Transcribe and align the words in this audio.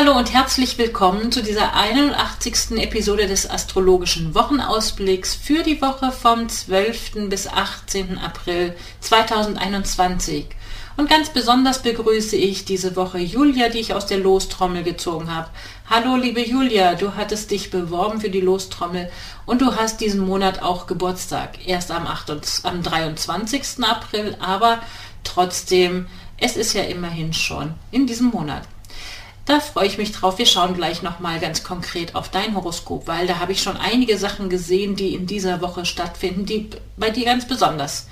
Hallo 0.00 0.16
und 0.16 0.32
herzlich 0.32 0.78
willkommen 0.78 1.32
zu 1.32 1.42
dieser 1.42 1.74
81. 1.74 2.78
Episode 2.78 3.26
des 3.26 3.50
astrologischen 3.50 4.32
Wochenausblicks 4.32 5.34
für 5.34 5.64
die 5.64 5.82
Woche 5.82 6.12
vom 6.12 6.48
12. 6.48 7.28
bis 7.28 7.48
18. 7.48 8.16
April 8.16 8.76
2021. 9.00 10.46
Und 10.96 11.10
ganz 11.10 11.30
besonders 11.30 11.82
begrüße 11.82 12.36
ich 12.36 12.64
diese 12.64 12.94
Woche 12.94 13.18
Julia, 13.18 13.70
die 13.70 13.80
ich 13.80 13.92
aus 13.92 14.06
der 14.06 14.18
Lostrommel 14.18 14.84
gezogen 14.84 15.34
habe. 15.34 15.50
Hallo 15.90 16.14
liebe 16.14 16.46
Julia, 16.46 16.94
du 16.94 17.16
hattest 17.16 17.50
dich 17.50 17.72
beworben 17.72 18.20
für 18.20 18.30
die 18.30 18.40
Lostrommel 18.40 19.10
und 19.46 19.62
du 19.62 19.74
hast 19.74 20.00
diesen 20.00 20.20
Monat 20.20 20.62
auch 20.62 20.86
Geburtstag. 20.86 21.66
Erst 21.66 21.90
am, 21.90 22.06
8, 22.06 22.62
am 22.62 22.84
23. 22.84 23.82
April, 23.82 24.36
aber 24.38 24.78
trotzdem, 25.24 26.06
es 26.36 26.56
ist 26.56 26.72
ja 26.74 26.84
immerhin 26.84 27.32
schon 27.32 27.74
in 27.90 28.06
diesem 28.06 28.28
Monat. 28.28 28.62
Da 29.48 29.60
freue 29.60 29.86
ich 29.86 29.96
mich 29.96 30.12
drauf. 30.12 30.36
Wir 30.36 30.44
schauen 30.44 30.74
gleich 30.74 31.02
nochmal 31.02 31.40
ganz 31.40 31.64
konkret 31.64 32.14
auf 32.14 32.28
dein 32.28 32.54
Horoskop, 32.54 33.06
weil 33.06 33.26
da 33.26 33.38
habe 33.38 33.52
ich 33.52 33.62
schon 33.62 33.78
einige 33.78 34.18
Sachen 34.18 34.50
gesehen, 34.50 34.94
die 34.94 35.14
in 35.14 35.26
dieser 35.26 35.62
Woche 35.62 35.86
stattfinden, 35.86 36.44
die 36.44 36.68
bei 36.98 37.08
dir 37.08 37.24
ganz 37.24 37.48
besonders 37.48 38.08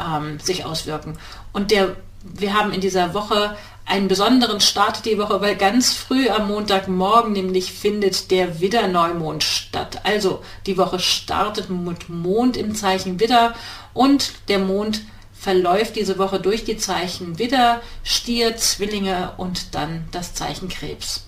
ähm, 0.00 0.40
sich 0.40 0.64
auswirken. 0.64 1.18
Und 1.52 1.70
der, 1.70 1.96
wir 2.22 2.54
haben 2.54 2.72
in 2.72 2.80
dieser 2.80 3.12
Woche 3.12 3.58
einen 3.84 4.08
besonderen 4.08 4.58
Start 4.58 5.04
die 5.04 5.18
Woche, 5.18 5.42
weil 5.42 5.56
ganz 5.56 5.92
früh 5.92 6.30
am 6.30 6.48
Montagmorgen 6.48 7.32
nämlich 7.32 7.70
findet 7.70 8.30
der 8.30 8.58
Widder-Neumond 8.58 9.44
statt. 9.44 10.00
Also 10.04 10.42
die 10.64 10.78
Woche 10.78 10.98
startet 10.98 11.68
mit 11.68 12.08
Mond 12.08 12.56
im 12.56 12.74
Zeichen 12.74 13.20
Widder 13.20 13.52
und 13.92 14.32
der 14.48 14.60
Mond 14.60 15.02
verläuft 15.44 15.96
diese 15.96 16.16
Woche 16.16 16.40
durch 16.40 16.64
die 16.64 16.78
Zeichen 16.78 17.38
Widder, 17.38 17.82
Stier, 18.02 18.56
Zwillinge 18.56 19.32
und 19.36 19.74
dann 19.74 20.08
das 20.10 20.32
Zeichen 20.32 20.70
Krebs. 20.70 21.26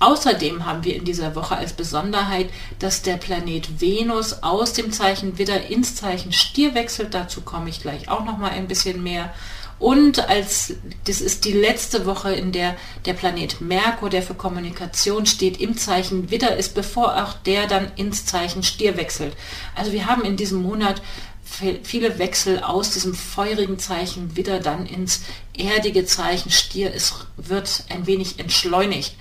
Außerdem 0.00 0.64
haben 0.64 0.84
wir 0.84 0.96
in 0.96 1.04
dieser 1.04 1.34
Woche 1.34 1.54
als 1.54 1.74
Besonderheit, 1.74 2.48
dass 2.78 3.02
der 3.02 3.18
Planet 3.18 3.78
Venus 3.78 4.42
aus 4.42 4.72
dem 4.72 4.90
Zeichen 4.90 5.36
Widder 5.36 5.66
ins 5.66 5.96
Zeichen 5.96 6.32
Stier 6.32 6.74
wechselt. 6.74 7.12
Dazu 7.12 7.42
komme 7.42 7.68
ich 7.68 7.82
gleich 7.82 8.08
auch 8.08 8.24
noch 8.24 8.38
mal 8.38 8.52
ein 8.52 8.68
bisschen 8.68 9.02
mehr. 9.02 9.34
Und 9.78 10.26
als 10.30 10.72
das 11.04 11.20
ist 11.20 11.44
die 11.44 11.52
letzte 11.52 12.06
Woche, 12.06 12.32
in 12.32 12.52
der 12.52 12.74
der 13.04 13.12
Planet 13.12 13.60
Merkur, 13.60 14.08
der 14.08 14.22
für 14.22 14.32
Kommunikation 14.32 15.26
steht, 15.26 15.60
im 15.60 15.76
Zeichen 15.76 16.30
Widder 16.30 16.56
ist, 16.56 16.74
bevor 16.74 17.22
auch 17.22 17.34
der 17.34 17.66
dann 17.66 17.92
ins 17.96 18.24
Zeichen 18.24 18.62
Stier 18.62 18.96
wechselt. 18.96 19.36
Also 19.74 19.92
wir 19.92 20.06
haben 20.06 20.24
in 20.24 20.38
diesem 20.38 20.62
Monat 20.62 21.02
viele 21.46 22.18
Wechsel 22.18 22.60
aus 22.60 22.90
diesem 22.90 23.14
feurigen 23.14 23.78
Zeichen 23.78 24.36
wieder 24.36 24.60
dann 24.60 24.84
ins 24.86 25.22
erdige 25.56 26.04
Zeichen 26.04 26.50
Stier. 26.50 26.92
Es 26.94 27.14
wird 27.36 27.84
ein 27.88 28.06
wenig 28.06 28.38
entschleunigt. 28.38 29.14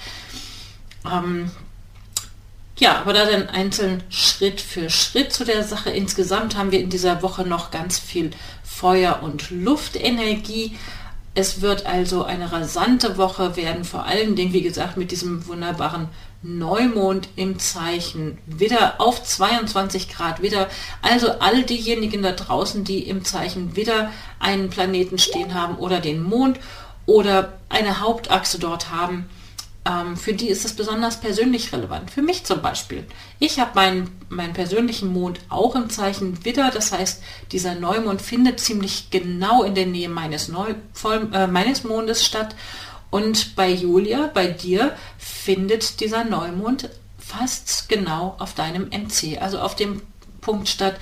Ähm, 1.06 1.52
ja, 2.78 3.00
aber 3.00 3.14
da 3.14 3.25
dann 3.25 3.47
einzeln 3.47 4.03
Schritt 4.09 4.59
für 4.59 4.90
Schritt 4.90 5.31
zu 5.31 5.46
der 5.46 5.64
Sache. 5.64 5.91
Insgesamt 5.91 6.58
haben 6.58 6.72
wir 6.72 6.80
in 6.81 6.90
dieser 6.90 7.22
Woche 7.22 7.46
noch 7.46 7.72
ganz 7.72 8.00
viel 8.00 8.31
Feuer- 8.64 9.24
und 9.24 9.50
Luftenergie. 9.50 10.78
Es 11.38 11.59
wird 11.59 11.85
also 11.85 12.23
eine 12.23 12.53
rasante 12.53 13.18
Woche 13.18 13.57
werden, 13.57 13.84
vor 13.84 14.06
allen 14.06 14.38
Dingen, 14.38 14.53
wie 14.53 14.62
gesagt, 14.62 14.96
mit 14.96 15.12
diesem 15.12 15.46
wunderbaren 15.47 16.07
Neumond 16.41 17.28
im 17.35 17.59
Zeichen 17.59 18.38
Widder 18.46 18.96
auf 19.00 19.22
22 19.22 20.07
Grad 20.07 20.41
Widder. 20.41 20.69
Also 21.01 21.31
all 21.40 21.63
diejenigen 21.63 22.23
da 22.23 22.31
draußen, 22.31 22.85
die 22.85 23.00
im 23.00 23.25
Zeichen 23.25 23.75
Widder 23.75 24.12
einen 24.40 24.69
Planeten 24.69 25.18
stehen 25.18 25.53
haben 25.53 25.75
oder 25.75 26.00
den 26.00 26.23
Mond 26.23 26.57
oder 27.06 27.59
eine 27.67 28.00
Hauptachse 28.00 28.57
dort 28.57 28.91
haben, 28.91 29.29
ähm, 29.85 30.18
für 30.18 30.34
die 30.34 30.50
ist 30.50 30.66
es 30.66 30.73
besonders 30.73 31.19
persönlich 31.19 31.72
relevant. 31.72 32.09
Für 32.09 32.22
mich 32.22 32.44
zum 32.44 32.62
Beispiel. 32.62 33.06
Ich 33.40 33.59
habe 33.59 33.72
meinen, 33.75 34.19
meinen 34.29 34.53
persönlichen 34.53 35.13
Mond 35.13 35.40
auch 35.50 35.75
im 35.75 35.90
Zeichen 35.90 36.44
Widder. 36.44 36.72
Das 36.73 36.91
heißt, 36.91 37.22
dieser 37.51 37.75
Neumond 37.75 38.22
findet 38.22 38.59
ziemlich 38.59 39.12
genau 39.12 39.63
in 39.63 39.75
der 39.75 39.85
Nähe 39.85 40.09
meines, 40.09 40.47
Neu 40.47 40.73
Voll, 40.94 41.29
äh, 41.34 41.47
meines 41.47 41.84
Mondes 41.84 42.25
statt. 42.25 42.56
Und 43.12 43.56
bei 43.56 43.69
Julia, 43.69 44.29
bei 44.34 44.47
dir, 44.47 44.96
findet 45.18 46.00
dieser 46.00 46.23
Neumond 46.23 46.90
fast 47.19 47.88
genau 47.88 48.35
auf 48.40 48.53
deinem 48.56 48.90
MC, 48.90 49.38
also 49.40 49.59
auf 49.59 49.75
dem 49.75 50.02
Punkt 50.41 50.67
statt, 50.67 50.96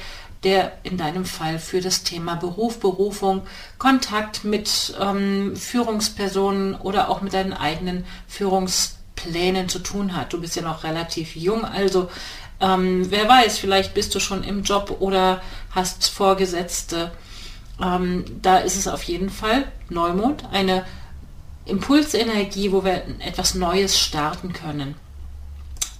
der 0.43 0.73
in 0.83 0.97
deinem 0.97 1.25
Fall 1.25 1.59
für 1.59 1.81
das 1.81 2.03
Thema 2.03 2.35
Beruf, 2.35 2.79
Berufung, 2.79 3.43
Kontakt 3.77 4.43
mit 4.43 4.93
ähm, 4.99 5.55
Führungspersonen 5.55 6.75
oder 6.75 7.09
auch 7.09 7.21
mit 7.21 7.33
deinen 7.33 7.53
eigenen 7.53 8.05
Führungsplänen 8.27 9.69
zu 9.69 9.79
tun 9.79 10.15
hat. 10.15 10.33
Du 10.33 10.41
bist 10.41 10.55
ja 10.55 10.61
noch 10.61 10.83
relativ 10.83 11.35
jung, 11.35 11.63
also 11.65 12.09
ähm, 12.59 13.09
wer 13.09 13.27
weiß, 13.27 13.57
vielleicht 13.57 13.93
bist 13.93 14.15
du 14.15 14.19
schon 14.19 14.43
im 14.43 14.63
Job 14.63 14.97
oder 14.99 15.41
hast 15.71 16.09
Vorgesetzte. 16.09 17.11
Ähm, 17.81 18.23
da 18.41 18.57
ist 18.57 18.77
es 18.77 18.87
auf 18.87 19.03
jeden 19.03 19.29
Fall 19.29 19.65
Neumond, 19.89 20.45
eine 20.51 20.85
Impulsenergie, 21.65 22.71
wo 22.71 22.83
wir 22.83 23.03
etwas 23.19 23.55
Neues 23.55 23.99
starten 23.99 24.53
können. 24.53 24.95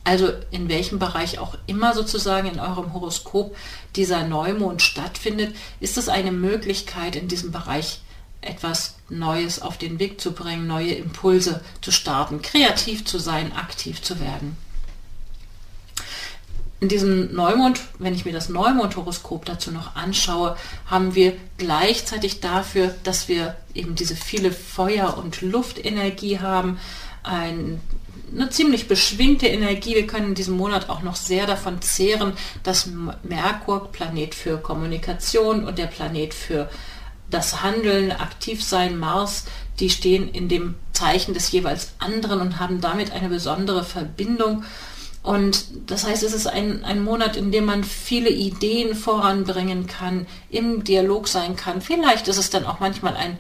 Also 0.04 0.32
in 0.52 0.68
welchem 0.68 1.00
Bereich 1.00 1.40
auch 1.40 1.58
immer 1.66 1.94
sozusagen 1.94 2.50
in 2.50 2.60
eurem 2.60 2.94
Horoskop 2.94 3.56
dieser 3.96 4.28
Neumond 4.28 4.82
stattfindet, 4.82 5.56
ist 5.80 5.98
es 5.98 6.10
eine 6.10 6.32
Möglichkeit, 6.32 7.16
in 7.16 7.30
diesem 7.30 7.52
Bereich 7.52 8.02
etwas 8.42 8.96
Neues 9.10 9.62
auf 9.62 9.78
den 9.78 10.00
Weg 10.00 10.20
zu 10.20 10.34
bringen, 10.34 10.68
neue 10.68 10.94
Impulse 10.94 11.62
zu 11.82 11.92
starten, 11.92 12.42
kreativ 12.42 13.06
zu 13.06 13.18
sein, 13.18 13.54
aktiv 13.54 14.02
zu 14.02 14.20
werden. 14.20 14.58
In 16.82 16.90
diesem 16.90 17.34
Neumond, 17.34 17.80
wenn 17.98 18.14
ich 18.14 18.26
mir 18.26 18.34
das 18.34 18.50
Neumond-Horoskop 18.50 19.46
dazu 19.46 19.72
noch 19.72 19.96
anschaue, 19.96 20.58
haben 20.86 21.16
wir 21.16 21.38
gleichzeitig 21.58 22.42
dafür, 22.42 22.94
dass 23.04 23.30
wir 23.30 23.56
eben 23.74 23.96
diese 23.96 24.18
viele 24.18 24.52
Feuer- 24.52 25.18
und 25.18 25.42
Luftenergie 25.42 26.40
haben, 26.40 26.78
ein, 27.24 27.80
eine 28.36 28.50
ziemlich 28.50 28.88
beschwingte 28.88 29.48
Energie. 29.48 29.96
Wir 29.96 30.08
können 30.08 30.30
in 30.30 30.36
diesem 30.36 30.58
Monat 30.58 30.90
auch 30.90 31.02
noch 31.02 31.16
sehr 31.16 31.46
davon 31.46 31.82
zehren, 31.82 32.34
dass 32.64 32.90
Merkur, 33.24 33.92
Planet 33.92 34.34
für 34.36 34.58
Kommunikation 34.58 35.66
und 35.66 35.78
der 35.78 35.88
Planet 35.88 36.34
für 36.34 36.70
das 37.30 37.64
Handeln, 37.64 38.12
aktiv 38.12 38.64
sein, 38.64 38.98
Mars, 38.98 39.46
die 39.80 39.90
stehen 39.90 40.30
in 40.30 40.50
dem 40.50 40.76
Zeichen 40.94 41.34
des 41.34 41.52
jeweils 41.52 41.94
anderen 42.00 42.42
und 42.42 42.60
haben 42.60 42.80
damit 42.80 43.12
eine 43.12 43.30
besondere 43.30 43.84
Verbindung. 43.84 44.64
Und 45.24 45.90
das 45.90 46.06
heißt, 46.06 46.22
es 46.22 46.34
ist 46.34 46.48
ein, 46.48 46.84
ein 46.84 47.02
Monat, 47.02 47.38
in 47.38 47.52
dem 47.52 47.66
man 47.66 47.84
viele 47.84 48.30
Ideen 48.30 48.94
voranbringen 48.94 49.88
kann, 49.88 50.28
im 50.50 50.84
Dialog 50.84 51.28
sein 51.28 51.56
kann. 51.56 51.82
Vielleicht 51.82 52.28
ist 52.28 52.38
es 52.38 52.50
dann 52.50 52.66
auch 52.66 52.82
manchmal 52.82 53.16
ein, 53.16 53.38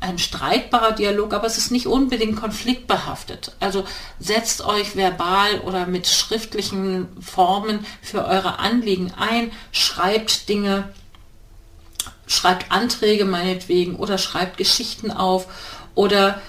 ein 0.00 0.18
streitbarer 0.18 0.92
Dialog, 0.92 1.32
aber 1.32 1.46
es 1.46 1.58
ist 1.58 1.70
nicht 1.70 1.86
unbedingt 1.86 2.36
konfliktbehaftet. 2.36 3.56
Also 3.60 3.84
setzt 4.18 4.64
euch 4.64 4.94
verbal 4.96 5.60
oder 5.60 5.86
mit 5.86 6.06
schriftlichen 6.06 7.08
Formen 7.20 7.84
für 8.02 8.24
eure 8.24 8.58
Anliegen 8.58 9.12
ein, 9.16 9.50
schreibt 9.72 10.48
Dinge, 10.48 10.92
schreibt 12.26 12.70
Anträge 12.70 13.24
meinetwegen 13.24 13.96
oder 13.96 14.18
schreibt 14.18 14.58
Geschichten 14.58 15.10
auf 15.10 15.46
oder 15.94 16.40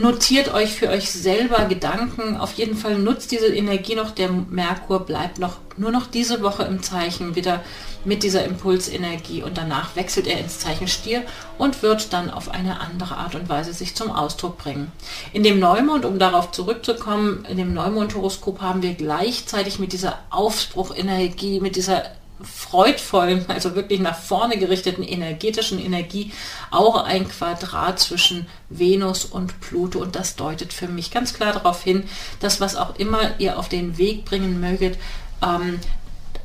notiert 0.00 0.52
euch 0.52 0.72
für 0.72 0.88
euch 0.88 1.10
selber 1.10 1.64
Gedanken. 1.66 2.36
Auf 2.36 2.52
jeden 2.54 2.76
Fall 2.76 2.98
nutzt 2.98 3.30
diese 3.30 3.48
Energie 3.48 3.94
noch. 3.94 4.10
Der 4.10 4.30
Merkur 4.30 5.00
bleibt 5.00 5.38
noch 5.38 5.56
nur 5.76 5.92
noch 5.92 6.06
diese 6.06 6.42
Woche 6.42 6.64
im 6.64 6.82
Zeichen 6.82 7.36
wieder 7.36 7.62
mit 8.04 8.22
dieser 8.22 8.44
Impulsenergie 8.44 9.42
und 9.42 9.58
danach 9.58 9.96
wechselt 9.96 10.26
er 10.26 10.40
ins 10.40 10.58
Zeichen 10.58 10.88
Stier 10.88 11.22
und 11.56 11.82
wird 11.82 12.12
dann 12.12 12.30
auf 12.30 12.50
eine 12.50 12.80
andere 12.80 13.16
Art 13.16 13.34
und 13.34 13.48
Weise 13.48 13.72
sich 13.72 13.94
zum 13.94 14.10
Ausdruck 14.10 14.58
bringen. 14.58 14.90
In 15.32 15.42
dem 15.42 15.58
Neumond, 15.58 16.04
um 16.04 16.18
darauf 16.18 16.50
zurückzukommen, 16.52 17.44
in 17.48 17.56
dem 17.56 17.74
Neumond-Horoskop 17.74 18.60
haben 18.60 18.82
wir 18.82 18.94
gleichzeitig 18.94 19.78
mit 19.78 19.92
dieser 19.92 20.18
Aufbruchenergie, 20.30 21.60
mit 21.60 21.76
dieser 21.76 22.02
freudvollen, 22.42 23.44
also 23.48 23.74
wirklich 23.74 24.00
nach 24.00 24.18
vorne 24.18 24.58
gerichteten 24.58 25.02
energetischen 25.02 25.78
Energie 25.78 26.32
auch 26.70 27.04
ein 27.04 27.28
Quadrat 27.28 27.98
zwischen 27.98 28.46
Venus 28.68 29.24
und 29.24 29.60
Pluto. 29.60 30.00
Und 30.00 30.14
das 30.14 30.36
deutet 30.36 30.72
für 30.72 30.88
mich 30.88 31.10
ganz 31.10 31.34
klar 31.34 31.52
darauf 31.52 31.82
hin, 31.82 32.04
dass 32.40 32.60
was 32.60 32.76
auch 32.76 32.96
immer 32.96 33.38
ihr 33.38 33.58
auf 33.58 33.68
den 33.68 33.98
Weg 33.98 34.24
bringen 34.24 34.60
möget, 34.60 34.98
ähm, 35.42 35.80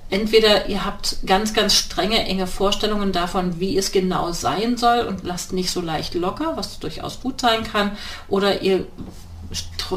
entweder 0.10 0.68
ihr 0.68 0.86
habt 0.86 1.18
ganz, 1.25 1.54
ganz 1.54 1.74
strenge, 1.74 2.24
enge 2.25 2.45
Vorstellungen 2.45 3.12
davon, 3.12 3.60
wie 3.60 3.78
es 3.78 3.92
genau 3.92 4.31
sein 4.31 4.78
soll 4.78 5.01
und 5.01 5.24
lasst 5.24 5.54
nicht 5.54 5.72
so 5.72 5.81
leicht 5.81 6.13
locker, 6.13 6.54
was 6.56 6.80
durchaus 6.80 7.19
gut 7.22 7.42
sein 7.42 7.63
kann, 7.63 7.98
oder 8.28 8.62
ihr 8.62 8.86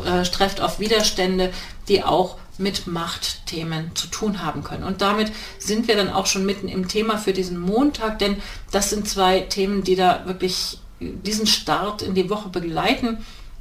äh, 0.04 0.22
trefft 0.22 0.60
auf 0.60 0.80
Widerstände, 0.80 1.52
die 1.88 2.02
auch 2.02 2.36
mit 2.58 2.86
Machtthemen 2.86 3.94
zu 3.94 4.06
tun 4.06 4.42
haben 4.42 4.64
können. 4.64 4.84
Und 4.84 5.00
damit 5.02 5.32
sind 5.58 5.88
wir 5.88 5.96
dann 5.96 6.10
auch 6.10 6.26
schon 6.26 6.46
mitten 6.46 6.68
im 6.68 6.88
Thema 6.88 7.18
für 7.18 7.32
diesen 7.32 7.58
Montag, 7.58 8.18
denn 8.18 8.36
das 8.70 8.90
sind 8.90 9.08
zwei 9.08 9.40
Themen, 9.40 9.84
die 9.84 9.96
da 9.96 10.26
wirklich 10.26 10.78
diesen 11.00 11.46
Start 11.46 12.02
in 12.02 12.14
die 12.14 12.30
Woche 12.30 12.48
begleiten. 12.48 13.18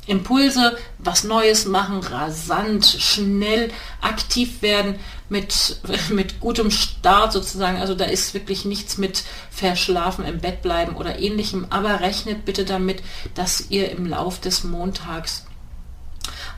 Impulse, 0.08 0.78
was 1.00 1.24
Neues 1.24 1.66
machen, 1.66 2.00
rasant, 2.00 2.86
schnell 2.86 3.72
aktiv 4.02 4.62
werden, 4.62 4.96
mit, 5.30 5.80
mit 6.12 6.40
gutem 6.40 6.70
Start 6.72 7.34
sozusagen. 7.34 7.78
Also 7.78 7.96
da 7.96 8.06
ist 8.06 8.34
wirklich 8.34 8.66
nichts 8.66 8.98
mit 8.98 9.24
verschlafen 9.50 10.26
im 10.26 10.40
Bett 10.40 10.62
bleiben 10.62 10.96
oder 10.96 11.20
ähnlichem. 11.20 11.66
Aber 11.70 12.02
rechnet 12.02 12.46
bitte 12.46 12.66
damit, 12.66 13.02
dass 13.34 13.70
ihr 13.70 13.90
im 13.92 14.06
Lauf 14.06 14.40
des 14.40 14.64
Montags 14.64 15.46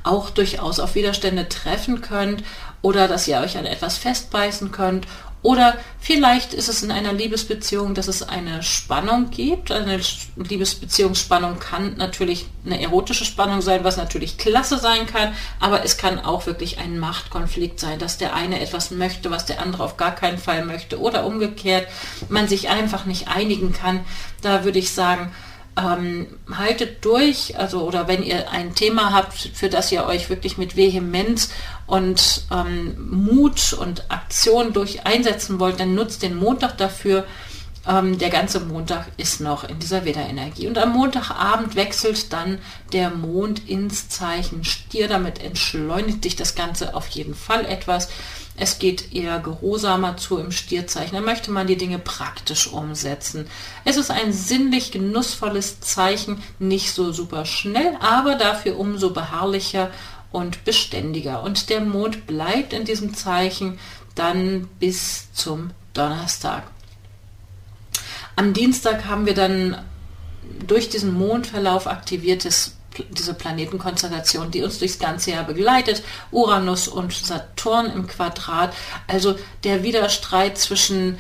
auch 0.07 0.29
durchaus 0.29 0.79
auf 0.79 0.95
Widerstände 0.95 1.49
treffen 1.49 2.01
könnt 2.01 2.43
oder 2.81 3.07
dass 3.07 3.27
ihr 3.27 3.39
euch 3.39 3.57
an 3.57 3.65
etwas 3.65 3.97
festbeißen 3.97 4.71
könnt 4.71 5.07
oder 5.43 5.77
vielleicht 5.99 6.53
ist 6.53 6.67
es 6.67 6.81
in 6.81 6.91
einer 6.91 7.13
Liebesbeziehung, 7.13 7.93
dass 7.93 8.07
es 8.07 8.27
eine 8.27 8.63
Spannung 8.63 9.29
gibt. 9.29 9.71
Eine 9.71 9.99
Liebesbeziehungsspannung 10.35 11.59
kann 11.59 11.95
natürlich 11.95 12.47
eine 12.65 12.81
erotische 12.81 13.23
Spannung 13.23 13.61
sein, 13.61 13.83
was 13.83 13.97
natürlich 13.97 14.37
klasse 14.37 14.77
sein 14.79 15.05
kann, 15.05 15.33
aber 15.59 15.85
es 15.85 15.97
kann 15.97 16.19
auch 16.19 16.47
wirklich 16.47 16.79
ein 16.79 16.97
Machtkonflikt 16.97 17.79
sein, 17.79 17.99
dass 17.99 18.17
der 18.17 18.33
eine 18.33 18.59
etwas 18.59 18.89
möchte, 18.89 19.29
was 19.29 19.45
der 19.45 19.61
andere 19.61 19.83
auf 19.83 19.95
gar 19.95 20.15
keinen 20.15 20.39
Fall 20.39 20.65
möchte 20.65 20.99
oder 20.99 21.25
umgekehrt, 21.25 21.87
man 22.29 22.47
sich 22.47 22.69
einfach 22.69 23.05
nicht 23.05 23.27
einigen 23.27 23.73
kann. 23.73 24.01
Da 24.41 24.63
würde 24.63 24.79
ich 24.79 24.91
sagen, 24.91 25.31
ähm, 25.77 26.27
haltet 26.51 27.05
durch, 27.05 27.57
also 27.57 27.81
oder 27.81 28.07
wenn 28.07 28.23
ihr 28.23 28.49
ein 28.51 28.73
Thema 28.73 29.13
habt, 29.13 29.33
für 29.53 29.69
das 29.69 29.91
ihr 29.91 30.05
euch 30.05 30.29
wirklich 30.29 30.57
mit 30.57 30.75
Vehemenz 30.75 31.51
und 31.85 32.45
ähm, 32.51 32.95
Mut 33.11 33.73
und 33.73 34.09
Aktion 34.09 34.73
durch 34.73 35.05
einsetzen 35.05 35.59
wollt, 35.59 35.79
dann 35.79 35.93
nutzt 35.93 36.23
den 36.23 36.35
Montag 36.35 36.77
dafür. 36.77 37.25
Ähm, 37.87 38.17
der 38.17 38.29
ganze 38.29 38.59
Montag 38.59 39.07
ist 39.17 39.39
noch 39.39 39.63
in 39.63 39.79
dieser 39.79 40.03
Widderenergie. 40.03 40.67
Und 40.67 40.77
am 40.77 40.93
Montagabend 40.93 41.75
wechselt 41.75 42.33
dann 42.33 42.57
der 42.91 43.11
Mond 43.11 43.69
ins 43.69 44.09
Zeichen 44.09 44.63
Stier. 44.63 45.07
Damit 45.07 45.41
entschleunigt 45.41 46.23
sich 46.23 46.35
das 46.35 46.55
Ganze 46.55 46.95
auf 46.95 47.07
jeden 47.09 47.35
Fall 47.35 47.65
etwas. 47.65 48.09
Es 48.59 48.79
geht 48.79 49.13
eher 49.13 49.39
geruhsamer 49.39 50.17
zu 50.17 50.39
im 50.39 50.51
Stierzeichen. 50.51 51.15
Da 51.15 51.21
möchte 51.21 51.51
man 51.51 51.67
die 51.67 51.77
Dinge 51.77 51.99
praktisch 51.99 52.67
umsetzen. 52.67 53.47
Es 53.85 53.97
ist 53.97 54.09
ein 54.09 54.33
sinnlich 54.33 54.91
genussvolles 54.91 55.79
Zeichen, 55.79 56.41
nicht 56.57 56.91
so 56.91 57.13
super 57.13 57.45
schnell, 57.45 57.95
aber 57.99 58.35
dafür 58.35 58.79
umso 58.79 59.11
beharrlicher 59.11 59.91
und 60.31 60.65
beständiger. 60.65 61.43
Und 61.43 61.69
der 61.69 61.81
Mond 61.81 62.25
bleibt 62.25 62.73
in 62.73 62.83
diesem 62.83 63.13
Zeichen 63.13 63.77
dann 64.15 64.67
bis 64.79 65.31
zum 65.33 65.69
Donnerstag. 65.93 66.63
Am 68.35 68.53
Dienstag 68.53 69.05
haben 69.05 69.27
wir 69.27 69.35
dann 69.35 69.77
durch 70.65 70.89
diesen 70.89 71.13
Mondverlauf 71.13 71.87
aktiviertes 71.87 72.76
diese 73.09 73.33
Planetenkonstellation, 73.33 74.51
die 74.51 74.63
uns 74.63 74.79
durchs 74.79 74.99
ganze 74.99 75.31
Jahr 75.31 75.43
begleitet, 75.43 76.03
Uranus 76.31 76.87
und 76.87 77.13
Saturn 77.13 77.87
im 77.87 78.07
Quadrat, 78.07 78.73
also 79.07 79.35
der 79.63 79.83
Widerstreit 79.83 80.57
zwischen 80.57 81.17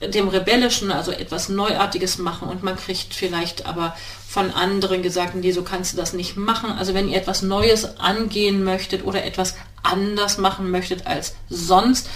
dem 0.00 0.28
Rebellischen, 0.28 0.90
also 0.90 1.12
etwas 1.12 1.48
Neuartiges 1.48 2.18
machen 2.18 2.48
und 2.48 2.62
man 2.62 2.76
kriegt 2.76 3.14
vielleicht 3.14 3.66
aber 3.66 3.94
von 4.28 4.50
anderen 4.50 5.02
gesagt, 5.02 5.34
nee, 5.34 5.52
so 5.52 5.62
kannst 5.62 5.92
du 5.92 5.96
das 5.96 6.12
nicht 6.12 6.36
machen. 6.36 6.72
Also 6.72 6.94
wenn 6.94 7.08
ihr 7.08 7.18
etwas 7.18 7.42
Neues 7.42 7.98
angehen 7.98 8.64
möchtet 8.64 9.04
oder 9.04 9.24
etwas 9.24 9.54
anders 9.82 10.38
machen 10.38 10.70
möchtet 10.70 11.06
als 11.06 11.34
sonst, 11.48 12.08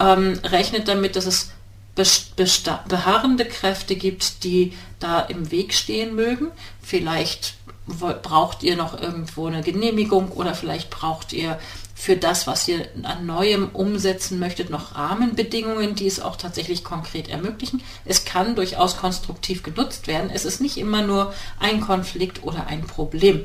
ähm, 0.00 0.38
rechnet 0.44 0.88
damit, 0.88 1.16
dass 1.16 1.26
es 1.26 1.50
beharrende 2.88 3.44
Kräfte 3.44 3.94
gibt, 3.94 4.44
die 4.44 4.72
da 4.98 5.20
im 5.20 5.50
Weg 5.50 5.74
stehen 5.74 6.14
mögen. 6.14 6.48
Vielleicht 6.82 7.54
braucht 8.22 8.62
ihr 8.62 8.76
noch 8.76 9.00
irgendwo 9.00 9.46
eine 9.46 9.62
Genehmigung 9.62 10.32
oder 10.32 10.54
vielleicht 10.54 10.90
braucht 10.90 11.32
ihr 11.32 11.58
für 11.94 12.16
das, 12.16 12.46
was 12.46 12.66
ihr 12.66 12.88
an 13.02 13.26
Neuem 13.26 13.68
umsetzen 13.74 14.38
möchtet, 14.38 14.70
noch 14.70 14.94
Rahmenbedingungen, 14.94 15.94
die 15.94 16.06
es 16.06 16.18
auch 16.20 16.36
tatsächlich 16.36 16.82
konkret 16.82 17.28
ermöglichen. 17.28 17.82
Es 18.06 18.24
kann 18.24 18.54
durchaus 18.56 18.96
konstruktiv 18.96 19.62
genutzt 19.62 20.06
werden. 20.06 20.30
Es 20.32 20.46
ist 20.46 20.62
nicht 20.62 20.78
immer 20.78 21.02
nur 21.02 21.34
ein 21.58 21.82
Konflikt 21.82 22.42
oder 22.42 22.68
ein 22.68 22.86
Problem. 22.86 23.44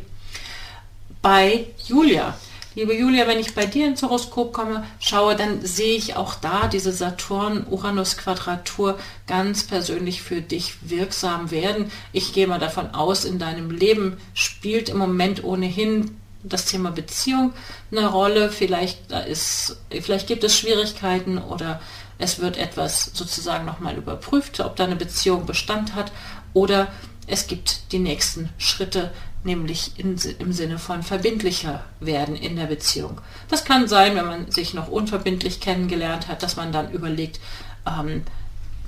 Bei 1.22 1.66
Julia 1.86 2.38
Liebe 2.75 2.94
Julia, 2.94 3.25
wenn 3.25 3.39
ich 3.39 3.56
bei 3.56 3.66
dir 3.66 3.88
ins 3.88 4.04
Horoskop 4.04 4.51
komme, 4.51 4.83
schaue, 5.00 5.38
dann 5.38 5.66
sehe 5.66 5.95
ich 5.95 6.18
auch 6.18 6.36
da 6.36 6.68
diese 6.68 6.92
Saturn-Uranus-Quadratur 6.92 9.00
ganz 9.27 9.63
persönlich 9.63 10.22
für 10.22 10.42
dich 10.42 10.74
wirksam 10.81 11.51
werden. 11.51 11.89
Ich 12.12 12.33
gehe 12.33 12.48
mal 12.48 12.60
davon 12.60 12.94
aus, 12.94 13.24
in 13.24 13.39
deinem 13.39 13.72
Leben 13.72 14.18
spielt 14.33 14.89
im 14.89 14.98
Moment 14.98 15.45
ohnehin 15.45 16.18
das 16.44 16.66
Thema 16.66 16.92
Beziehung 16.92 17.54
eine 17.92 18.07
Rolle. 18.07 18.51
Vielleicht, 18.51 19.10
da 19.10 19.22
ist, 19.22 19.77
vielleicht 20.01 20.27
gibt 20.27 20.44
es 20.44 20.60
Schwierigkeiten 20.60 21.38
oder 21.38 21.80
es 22.17 22.39
wird 22.39 22.58
etwas 22.58 23.12
sozusagen 23.13 23.65
nochmal 23.65 23.96
überprüft, 23.96 24.60
ob 24.60 24.75
da 24.75 24.84
eine 24.84 24.98
Beziehung 24.98 25.46
Bestand 25.46 25.96
hat 25.96 26.12
oder 26.53 26.89
es 27.25 27.48
gibt 27.48 27.94
die 27.94 28.00
nächsten 28.00 28.50
Schritte, 28.58 29.13
nämlich 29.46 29.98
in, 29.98 30.18
im 30.40 30.52
Sinne 30.52 30.80
von 30.80 31.04
verbindlicher 31.04 31.84
werden 32.00 32.36
in 32.36 32.56
der 32.56 32.66
Beziehung. 32.66 33.22
Das 33.48 33.64
kann 33.64 33.88
sein, 33.88 34.16
wenn 34.16 34.25
man 34.25 34.52
sich 34.52 34.74
noch 34.74 34.90
unverbindlich 34.90 35.62
kennengelernt 35.62 36.28
hat, 36.28 36.44
dass 36.44 36.56
man 36.56 36.72
dann 36.72 36.92
überlegt, 36.92 37.40
ähm, 37.86 38.24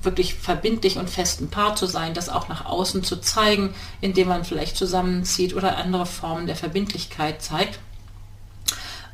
wirklich 0.02 0.34
verbindlich 0.34 0.96
und 0.98 1.10
festen 1.10 1.48
Paar 1.48 1.76
zu 1.76 1.86
sein, 1.86 2.14
das 2.14 2.28
auch 2.28 2.48
nach 2.48 2.64
außen 2.66 3.02
zu 3.02 3.16
zeigen, 3.16 3.74
indem 4.00 4.28
man 4.28 4.44
vielleicht 4.44 4.76
zusammenzieht 4.76 5.54
oder 5.54 5.76
andere 5.76 6.06
Formen 6.06 6.46
der 6.46 6.56
Verbindlichkeit 6.56 7.42
zeigt. 7.42 7.78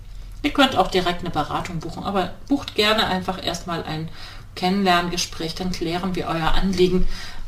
Ihr 0.41 0.51
könnt 0.51 0.77
auch 0.77 0.87
direkt 0.87 1.21
eine 1.21 1.31
Beratung 1.31 1.79
buchen, 1.79 2.03
aber 2.03 2.33
bucht 2.47 2.75
gerne 2.75 3.07
einfach 3.07 3.43
erstmal 3.43 3.83
ein 3.83 4.09
Kennenlerngespräch, 4.55 5.55
dann 5.55 5.71
klären 5.71 6.15
wir 6.15 6.27
euer 6.27 6.53
Anliegen. 6.53 7.07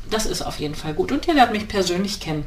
Das 0.10 0.26
ist 0.26 0.42
auf 0.42 0.60
jeden 0.60 0.76
Fall 0.76 0.94
gut 0.94 1.12
und 1.12 1.28
ihr 1.28 1.34
lernt 1.34 1.54
mich 1.54 1.68
persönlich 1.68 2.20
kennen. 2.20 2.46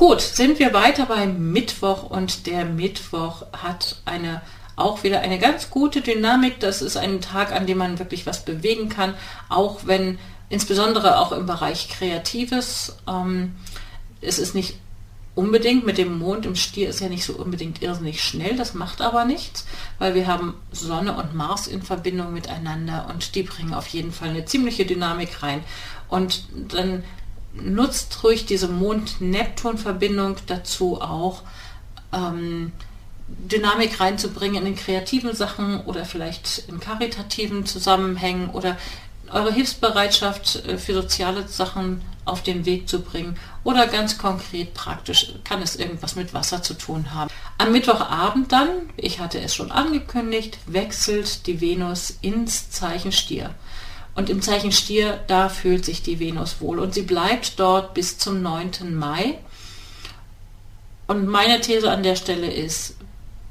Gut, 0.00 0.22
sind 0.22 0.58
wir 0.58 0.72
weiter 0.72 1.04
beim 1.04 1.52
Mittwoch 1.52 2.04
und 2.04 2.46
der 2.46 2.64
Mittwoch 2.64 3.42
hat 3.52 3.96
eine 4.06 4.40
auch 4.74 5.02
wieder 5.02 5.20
eine 5.20 5.38
ganz 5.38 5.68
gute 5.68 6.00
Dynamik. 6.00 6.58
Das 6.58 6.80
ist 6.80 6.96
ein 6.96 7.20
Tag, 7.20 7.52
an 7.52 7.66
dem 7.66 7.76
man 7.76 7.98
wirklich 7.98 8.24
was 8.24 8.46
bewegen 8.46 8.88
kann, 8.88 9.12
auch 9.50 9.80
wenn 9.84 10.18
insbesondere 10.48 11.18
auch 11.18 11.32
im 11.32 11.44
Bereich 11.44 11.90
Kreatives. 11.90 12.96
Ähm, 13.06 13.56
es 14.22 14.38
ist 14.38 14.54
nicht 14.54 14.78
unbedingt 15.34 15.84
mit 15.84 15.98
dem 15.98 16.18
Mond 16.18 16.46
im 16.46 16.56
Stier 16.56 16.88
ist 16.88 17.00
ja 17.00 17.10
nicht 17.10 17.24
so 17.24 17.34
unbedingt 17.34 17.82
irrsinnig 17.82 18.22
schnell, 18.24 18.56
das 18.56 18.72
macht 18.72 19.02
aber 19.02 19.26
nichts, 19.26 19.66
weil 19.98 20.14
wir 20.14 20.26
haben 20.26 20.54
Sonne 20.72 21.14
und 21.14 21.34
Mars 21.34 21.66
in 21.66 21.82
Verbindung 21.82 22.32
miteinander 22.32 23.06
und 23.10 23.34
die 23.34 23.42
bringen 23.42 23.74
auf 23.74 23.86
jeden 23.88 24.12
Fall 24.12 24.30
eine 24.30 24.46
ziemliche 24.46 24.86
Dynamik 24.86 25.42
rein. 25.42 25.62
Und 26.08 26.44
dann 26.68 27.04
nutzt 27.52 28.22
ruhig 28.22 28.46
diese 28.46 28.68
Mond-Neptun-Verbindung 28.68 30.36
dazu 30.46 31.00
auch, 31.00 31.42
ähm, 32.12 32.72
Dynamik 33.28 34.00
reinzubringen 34.00 34.66
in 34.66 34.74
kreativen 34.74 35.34
Sachen 35.34 35.80
oder 35.84 36.04
vielleicht 36.04 36.64
in 36.68 36.80
karitativen 36.80 37.64
Zusammenhängen 37.64 38.50
oder 38.50 38.76
eure 39.32 39.52
Hilfsbereitschaft 39.52 40.66
äh, 40.66 40.78
für 40.78 40.94
soziale 40.94 41.46
Sachen 41.48 42.02
auf 42.24 42.42
den 42.42 42.66
Weg 42.66 42.88
zu 42.88 43.00
bringen 43.00 43.36
oder 43.64 43.86
ganz 43.86 44.18
konkret 44.18 44.74
praktisch 44.74 45.34
kann 45.44 45.62
es 45.62 45.76
irgendwas 45.76 46.16
mit 46.16 46.34
Wasser 46.34 46.62
zu 46.62 46.74
tun 46.74 47.12
haben. 47.14 47.30
Am 47.58 47.72
Mittwochabend 47.72 48.52
dann, 48.52 48.68
ich 48.96 49.20
hatte 49.20 49.40
es 49.40 49.54
schon 49.54 49.70
angekündigt, 49.70 50.58
wechselt 50.66 51.46
die 51.46 51.60
Venus 51.60 52.18
ins 52.20 52.70
Zeichen 52.70 53.12
Stier. 53.12 53.54
Und 54.14 54.28
im 54.28 54.42
Zeichen 54.42 54.72
Stier, 54.72 55.20
da 55.28 55.48
fühlt 55.48 55.84
sich 55.84 56.02
die 56.02 56.18
Venus 56.18 56.60
wohl 56.60 56.78
und 56.78 56.94
sie 56.94 57.02
bleibt 57.02 57.58
dort 57.58 57.94
bis 57.94 58.18
zum 58.18 58.42
9. 58.42 58.94
Mai. 58.94 59.38
Und 61.06 61.26
meine 61.26 61.60
These 61.60 61.90
an 61.90 62.02
der 62.02 62.16
Stelle 62.16 62.50
ist, 62.52 62.96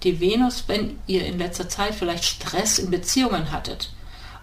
die 0.03 0.19
Venus, 0.19 0.65
wenn 0.67 0.99
ihr 1.07 1.25
in 1.25 1.37
letzter 1.37 1.67
Zeit 1.67 1.95
vielleicht 1.95 2.23
Stress 2.23 2.79
in 2.79 2.89
Beziehungen 2.89 3.51
hattet 3.51 3.91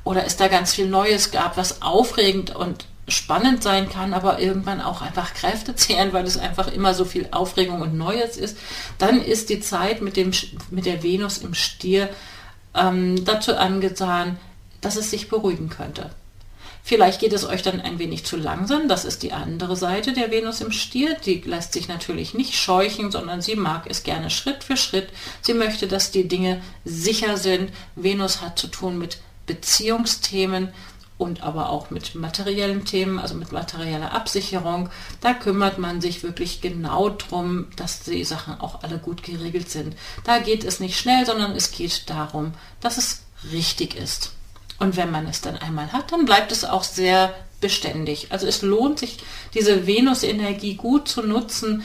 oder 0.04 0.24
es 0.24 0.36
da 0.36 0.48
ganz 0.48 0.74
viel 0.74 0.86
Neues 0.86 1.30
gab, 1.30 1.56
was 1.56 1.82
aufregend 1.82 2.54
und 2.54 2.86
spannend 3.08 3.62
sein 3.62 3.88
kann, 3.88 4.14
aber 4.14 4.40
irgendwann 4.40 4.80
auch 4.80 5.00
einfach 5.00 5.34
Kräfte 5.34 5.74
zehren, 5.76 6.12
weil 6.12 6.24
es 6.24 6.36
einfach 6.36 6.68
immer 6.68 6.94
so 6.94 7.04
viel 7.04 7.28
Aufregung 7.30 7.80
und 7.80 7.96
Neues 7.96 8.36
ist, 8.36 8.58
dann 8.98 9.22
ist 9.22 9.48
die 9.48 9.60
Zeit 9.60 10.02
mit, 10.02 10.16
dem, 10.16 10.32
mit 10.70 10.86
der 10.86 11.02
Venus 11.02 11.38
im 11.38 11.54
Stier 11.54 12.08
ähm, 12.74 13.24
dazu 13.24 13.56
angetan, 13.56 14.38
dass 14.80 14.96
es 14.96 15.10
sich 15.10 15.28
beruhigen 15.28 15.68
könnte. 15.68 16.10
Vielleicht 16.86 17.18
geht 17.18 17.32
es 17.32 17.44
euch 17.44 17.62
dann 17.62 17.80
ein 17.80 17.98
wenig 17.98 18.24
zu 18.24 18.36
langsam. 18.36 18.86
Das 18.86 19.04
ist 19.04 19.24
die 19.24 19.32
andere 19.32 19.74
Seite 19.74 20.12
der 20.12 20.30
Venus 20.30 20.60
im 20.60 20.70
Stier. 20.70 21.16
Die 21.24 21.40
lässt 21.40 21.72
sich 21.72 21.88
natürlich 21.88 22.32
nicht 22.32 22.54
scheuchen, 22.54 23.10
sondern 23.10 23.42
sie 23.42 23.56
mag 23.56 23.90
es 23.90 24.04
gerne 24.04 24.30
Schritt 24.30 24.62
für 24.62 24.76
Schritt. 24.76 25.08
Sie 25.42 25.54
möchte, 25.54 25.88
dass 25.88 26.12
die 26.12 26.28
Dinge 26.28 26.62
sicher 26.84 27.38
sind. 27.38 27.72
Venus 27.96 28.40
hat 28.40 28.56
zu 28.56 28.68
tun 28.68 28.98
mit 28.98 29.18
Beziehungsthemen 29.46 30.68
und 31.18 31.42
aber 31.42 31.70
auch 31.70 31.90
mit 31.90 32.14
materiellen 32.14 32.84
Themen, 32.84 33.18
also 33.18 33.34
mit 33.34 33.50
materieller 33.50 34.12
Absicherung. 34.12 34.88
Da 35.20 35.34
kümmert 35.34 35.78
man 35.78 36.00
sich 36.00 36.22
wirklich 36.22 36.60
genau 36.60 37.08
darum, 37.08 37.66
dass 37.74 38.04
die 38.04 38.24
Sachen 38.24 38.60
auch 38.60 38.84
alle 38.84 38.98
gut 38.98 39.24
geregelt 39.24 39.70
sind. 39.70 39.96
Da 40.22 40.38
geht 40.38 40.62
es 40.62 40.78
nicht 40.78 40.96
schnell, 40.96 41.26
sondern 41.26 41.56
es 41.56 41.72
geht 41.72 42.08
darum, 42.08 42.52
dass 42.80 42.96
es 42.96 43.22
richtig 43.50 43.96
ist. 43.96 44.32
Und 44.78 44.96
wenn 44.96 45.10
man 45.10 45.26
es 45.26 45.40
dann 45.40 45.56
einmal 45.56 45.92
hat, 45.92 46.12
dann 46.12 46.24
bleibt 46.24 46.52
es 46.52 46.64
auch 46.64 46.84
sehr 46.84 47.34
beständig. 47.60 48.28
Also 48.30 48.46
es 48.46 48.62
lohnt 48.62 48.98
sich, 48.98 49.18
diese 49.54 49.86
Venus-Energie 49.86 50.74
gut 50.74 51.08
zu 51.08 51.22
nutzen, 51.22 51.82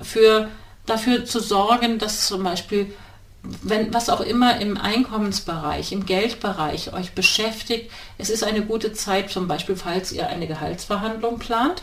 für, 0.00 0.48
dafür 0.86 1.26
zu 1.26 1.40
sorgen, 1.40 1.98
dass 1.98 2.26
zum 2.26 2.42
Beispiel 2.42 2.94
wenn, 3.42 3.92
was 3.94 4.10
auch 4.10 4.20
immer 4.20 4.60
im 4.60 4.76
Einkommensbereich, 4.76 5.92
im 5.92 6.04
Geldbereich 6.04 6.92
euch 6.92 7.12
beschäftigt, 7.12 7.90
es 8.18 8.30
ist 8.30 8.44
eine 8.44 8.62
gute 8.62 8.92
Zeit, 8.92 9.30
zum 9.30 9.48
Beispiel, 9.48 9.76
falls 9.76 10.12
ihr 10.12 10.28
eine 10.28 10.46
Gehaltsverhandlung 10.46 11.38
plant 11.38 11.82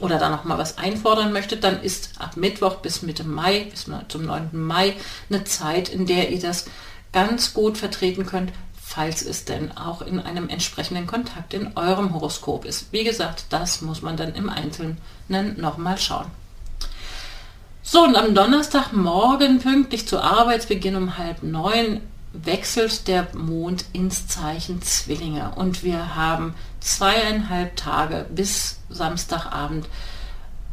oder 0.00 0.18
da 0.18 0.30
noch 0.30 0.44
mal 0.44 0.58
was 0.58 0.78
einfordern 0.78 1.32
möchtet, 1.32 1.62
dann 1.62 1.82
ist 1.82 2.12
ab 2.18 2.36
Mittwoch 2.36 2.76
bis 2.76 3.02
Mitte 3.02 3.24
Mai, 3.24 3.66
bis 3.70 3.86
zum 4.08 4.24
9. 4.24 4.50
Mai, 4.52 4.94
eine 5.28 5.44
Zeit, 5.44 5.88
in 5.88 6.06
der 6.06 6.30
ihr 6.30 6.40
das 6.40 6.66
ganz 7.12 7.54
gut 7.54 7.78
vertreten 7.78 8.26
könnt, 8.26 8.52
falls 8.88 9.20
es 9.20 9.44
denn 9.44 9.76
auch 9.76 10.00
in 10.00 10.20
einem 10.20 10.48
entsprechenden 10.48 11.08
Kontakt 11.08 11.52
in 11.52 11.76
eurem 11.76 12.14
Horoskop 12.14 12.64
ist. 12.64 12.92
Wie 12.92 13.02
gesagt, 13.02 13.46
das 13.50 13.82
muss 13.82 14.00
man 14.00 14.16
dann 14.16 14.34
im 14.36 14.48
Einzelnen 14.48 14.96
nochmal 15.28 15.98
schauen. 15.98 16.30
So, 17.82 18.04
und 18.04 18.14
am 18.14 18.34
Donnerstagmorgen 18.34 19.58
pünktlich 19.58 20.06
zu 20.06 20.22
Arbeitsbeginn 20.22 20.94
um 20.94 21.18
halb 21.18 21.42
neun 21.42 22.00
wechselt 22.32 23.08
der 23.08 23.26
Mond 23.34 23.86
ins 23.92 24.28
Zeichen 24.28 24.80
Zwillinge 24.82 25.52
und 25.56 25.82
wir 25.82 26.14
haben 26.14 26.54
zweieinhalb 26.80 27.74
Tage 27.76 28.26
bis 28.30 28.78
Samstagabend 28.88 29.88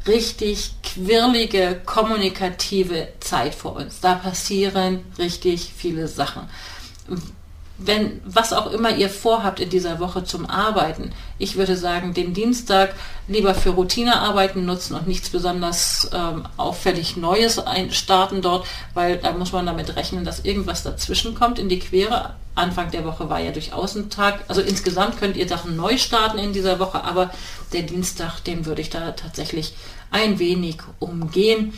richtig 0.06 0.76
quirlige, 0.84 1.82
kommunikative 1.84 3.08
Zeit 3.20 3.56
vor 3.56 3.76
uns. 3.76 4.02
Da 4.02 4.16
passieren 4.16 5.04
richtig 5.18 5.74
viele 5.76 6.08
Sachen 6.08 6.44
wenn 7.78 8.22
was 8.24 8.54
auch 8.54 8.72
immer 8.72 8.96
ihr 8.96 9.10
vorhabt 9.10 9.60
in 9.60 9.70
dieser 9.70 10.00
Woche 10.00 10.24
zum 10.24 10.46
Arbeiten, 10.46 11.12
ich 11.40 11.56
würde 11.56 11.76
sagen, 11.76 12.14
den 12.14 12.34
Dienstag 12.34 12.94
lieber 13.28 13.56
für 13.56 13.72
Routinearbeiten 13.72 14.66
nutzen 14.66 14.96
und 14.96 15.08
nichts 15.08 15.30
besonders 15.30 16.10
ähm, 16.14 16.46
auffällig 16.58 17.18
Neues 17.18 17.62
starten 17.90 18.42
dort, 18.42 18.68
weil 18.94 19.18
da 19.18 19.32
muss 19.32 19.52
man 19.52 19.66
damit 19.66 19.96
rechnen, 19.96 20.24
dass 20.24 20.46
irgendwas 20.46 20.84
dazwischen 20.84 21.34
kommt 21.36 21.58
in 21.58 21.70
die 21.70 21.80
Quere. 21.80 22.36
Anfang 22.56 22.92
der 22.92 23.04
Woche 23.04 23.30
war 23.30 23.40
ja 23.40 23.52
durchaus 23.52 23.96
ein 23.96 24.12
Tag. 24.12 24.42
Also 24.48 24.62
insgesamt 24.62 25.18
könnt 25.18 25.36
ihr 25.36 25.48
Sachen 25.48 25.76
neu 25.76 25.98
starten 25.98 26.38
in 26.38 26.54
dieser 26.54 26.78
Woche, 26.78 27.04
aber 27.04 27.32
der 27.74 27.82
Dienstag, 27.82 28.42
den 28.42 28.68
würde 28.68 28.82
ich 28.82 28.92
da 28.92 29.12
tatsächlich 29.14 29.74
ein 30.12 30.38
wenig 30.38 30.78
umgehen. 31.00 31.74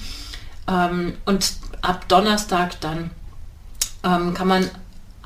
Ähm, 0.68 1.14
und 1.26 1.54
ab 1.82 2.10
Donnerstag 2.10 2.82
dann 2.82 3.12
ähm, 4.04 4.34
kann 4.34 4.48
man 4.48 4.70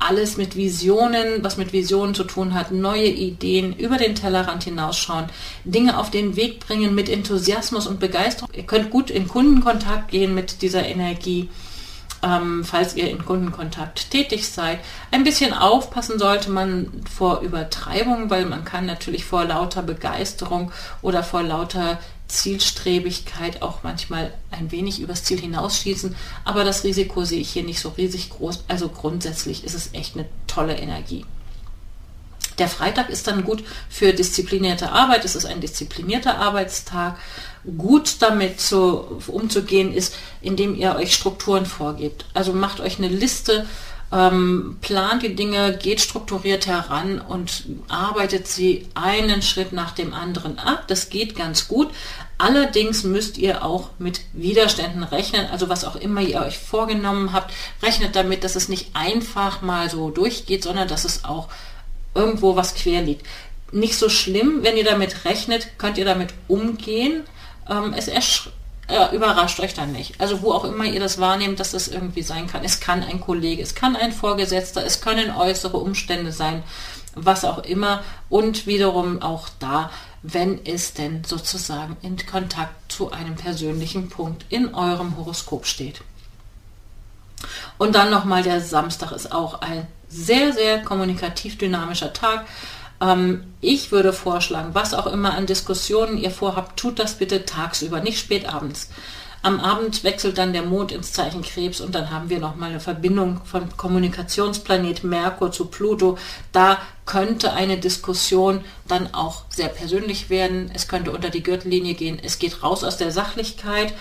alles 0.00 0.36
mit 0.36 0.56
Visionen, 0.56 1.42
was 1.44 1.56
mit 1.56 1.72
Visionen 1.72 2.14
zu 2.14 2.24
tun 2.24 2.54
hat, 2.54 2.72
neue 2.72 3.06
Ideen, 3.06 3.76
über 3.76 3.96
den 3.96 4.14
Tellerrand 4.14 4.64
hinausschauen, 4.64 5.26
Dinge 5.64 5.98
auf 5.98 6.10
den 6.10 6.36
Weg 6.36 6.60
bringen 6.60 6.94
mit 6.94 7.08
Enthusiasmus 7.08 7.86
und 7.86 8.00
Begeisterung. 8.00 8.50
Ihr 8.54 8.64
könnt 8.64 8.90
gut 8.90 9.10
in 9.10 9.28
Kundenkontakt 9.28 10.10
gehen 10.10 10.34
mit 10.34 10.62
dieser 10.62 10.84
Energie 10.84 11.48
ähm, 12.22 12.64
falls 12.64 12.96
ihr 12.96 13.10
in 13.10 13.24
Kundenkontakt 13.24 14.10
tätig 14.10 14.48
seid. 14.48 14.80
Ein 15.10 15.24
bisschen 15.24 15.52
aufpassen 15.52 16.18
sollte 16.18 16.50
man 16.50 16.90
vor 17.10 17.40
Übertreibung, 17.40 18.30
weil 18.30 18.46
man 18.46 18.64
kann 18.64 18.86
natürlich 18.86 19.24
vor 19.24 19.44
lauter 19.44 19.82
Begeisterung 19.82 20.70
oder 21.02 21.22
vor 21.22 21.42
lauter 21.42 21.98
Zielstrebigkeit 22.30 23.62
auch 23.62 23.82
manchmal 23.82 24.32
ein 24.50 24.70
wenig 24.70 25.00
übers 25.00 25.24
Ziel 25.24 25.40
hinausschießen. 25.40 26.16
Aber 26.44 26.64
das 26.64 26.84
Risiko 26.84 27.24
sehe 27.24 27.40
ich 27.40 27.50
hier 27.50 27.62
nicht 27.62 27.80
so 27.80 27.90
riesig 27.90 28.30
groß. 28.30 28.64
Also 28.68 28.88
grundsätzlich 28.88 29.64
ist 29.64 29.74
es 29.74 29.90
echt 29.92 30.14
eine 30.16 30.26
tolle 30.46 30.76
Energie. 30.76 31.24
Der 32.58 32.68
Freitag 32.68 33.08
ist 33.08 33.26
dann 33.26 33.42
gut 33.42 33.64
für 33.88 34.12
disziplinierte 34.12 34.92
Arbeit. 34.92 35.24
Es 35.24 35.34
ist 35.34 35.46
ein 35.46 35.62
disziplinierter 35.62 36.36
Arbeitstag. 36.36 37.16
Gut 37.78 38.16
damit 38.20 38.60
zu, 38.60 39.22
umzugehen 39.28 39.94
ist, 39.94 40.14
indem 40.42 40.74
ihr 40.74 40.94
euch 40.94 41.14
Strukturen 41.14 41.64
vorgebt. 41.64 42.26
Also 42.34 42.52
macht 42.52 42.80
euch 42.80 42.98
eine 42.98 43.08
Liste, 43.08 43.66
ähm, 44.12 44.78
plant 44.80 45.22
die 45.22 45.36
Dinge, 45.36 45.76
geht 45.76 46.00
strukturiert 46.00 46.66
heran 46.66 47.20
und 47.20 47.64
arbeitet 47.88 48.48
sie 48.48 48.88
einen 48.94 49.40
Schritt 49.42 49.72
nach 49.72 49.92
dem 49.92 50.12
anderen 50.12 50.58
ab. 50.58 50.84
Das 50.88 51.10
geht 51.10 51.36
ganz 51.36 51.68
gut. 51.68 51.90
Allerdings 52.36 53.04
müsst 53.04 53.38
ihr 53.38 53.64
auch 53.64 53.90
mit 53.98 54.22
Widerständen 54.32 55.04
rechnen. 55.04 55.46
Also 55.52 55.68
was 55.68 55.84
auch 55.84 55.96
immer 55.96 56.22
ihr 56.22 56.40
euch 56.40 56.58
vorgenommen 56.58 57.32
habt, 57.32 57.52
rechnet 57.82 58.16
damit, 58.16 58.42
dass 58.42 58.56
es 58.56 58.68
nicht 58.68 58.90
einfach 58.94 59.62
mal 59.62 59.90
so 59.90 60.10
durchgeht, 60.10 60.64
sondern 60.64 60.88
dass 60.88 61.04
es 61.04 61.24
auch 61.24 61.48
irgendwo 62.14 62.56
was 62.56 62.74
quer 62.74 63.02
liegt. 63.02 63.26
Nicht 63.72 63.96
so 63.96 64.08
schlimm, 64.08 64.60
wenn 64.62 64.76
ihr 64.76 64.84
damit 64.84 65.24
rechnet, 65.24 65.78
könnt 65.78 65.98
ihr 65.98 66.04
damit 66.04 66.34
umgehen. 66.48 67.22
Ähm, 67.68 67.94
es 67.96 68.08
äh, 68.90 69.14
überrascht 69.14 69.60
euch 69.60 69.74
dann 69.74 69.92
nicht. 69.92 70.20
Also 70.20 70.42
wo 70.42 70.52
auch 70.52 70.64
immer 70.64 70.84
ihr 70.84 71.00
das 71.00 71.18
wahrnehmt, 71.18 71.60
dass 71.60 71.72
das 71.72 71.88
irgendwie 71.88 72.22
sein 72.22 72.46
kann. 72.46 72.64
Es 72.64 72.80
kann 72.80 73.02
ein 73.02 73.20
Kollege, 73.20 73.62
es 73.62 73.74
kann 73.74 73.96
ein 73.96 74.12
Vorgesetzter, 74.12 74.84
es 74.84 75.00
können 75.00 75.34
äußere 75.34 75.76
Umstände 75.76 76.32
sein, 76.32 76.62
was 77.14 77.44
auch 77.44 77.58
immer. 77.58 78.02
Und 78.28 78.66
wiederum 78.66 79.22
auch 79.22 79.48
da, 79.58 79.90
wenn 80.22 80.64
es 80.64 80.94
denn 80.94 81.24
sozusagen 81.24 81.96
in 82.02 82.16
Kontakt 82.26 82.92
zu 82.92 83.10
einem 83.10 83.36
persönlichen 83.36 84.08
Punkt 84.08 84.44
in 84.48 84.74
eurem 84.74 85.16
Horoskop 85.16 85.66
steht. 85.66 86.02
Und 87.78 87.94
dann 87.94 88.10
nochmal 88.10 88.42
der 88.42 88.60
Samstag 88.60 89.12
ist 89.12 89.32
auch 89.32 89.62
ein 89.62 89.86
sehr, 90.08 90.52
sehr 90.52 90.82
kommunikativ 90.82 91.56
dynamischer 91.56 92.12
Tag. 92.12 92.46
Ähm, 93.00 93.44
ich 93.60 93.92
würde 93.92 94.12
vorschlagen, 94.12 94.70
was 94.74 94.94
auch 94.94 95.06
immer 95.06 95.34
an 95.34 95.46
Diskussionen 95.46 96.18
ihr 96.18 96.30
vorhabt, 96.30 96.78
tut 96.78 96.98
das 96.98 97.14
bitte 97.14 97.44
tagsüber, 97.44 98.00
nicht 98.00 98.18
spät 98.18 98.48
abends. 98.52 98.88
Am 99.42 99.58
Abend 99.58 100.04
wechselt 100.04 100.36
dann 100.36 100.52
der 100.52 100.64
Mond 100.64 100.92
ins 100.92 101.14
Zeichen 101.14 101.40
Krebs 101.40 101.80
und 101.80 101.94
dann 101.94 102.10
haben 102.10 102.28
wir 102.28 102.40
nochmal 102.40 102.70
eine 102.70 102.80
Verbindung 102.80 103.40
von 103.44 103.74
Kommunikationsplanet 103.74 105.02
Merkur 105.02 105.50
zu 105.50 105.66
Pluto. 105.66 106.18
Da 106.52 106.76
könnte 107.06 107.54
eine 107.54 107.78
Diskussion 107.78 108.62
dann 108.86 109.14
auch 109.14 109.44
sehr 109.48 109.68
persönlich 109.68 110.28
werden. 110.28 110.70
Es 110.74 110.88
könnte 110.88 111.10
unter 111.10 111.30
die 111.30 111.42
Gürtellinie 111.42 111.94
gehen. 111.94 112.20
Es 112.22 112.38
geht 112.38 112.62
raus 112.62 112.84
aus 112.84 112.98
der 112.98 113.12
Sachlichkeit. 113.12 113.94